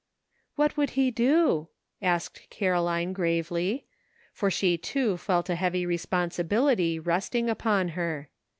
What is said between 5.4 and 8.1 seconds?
a heavy responsibility resting upon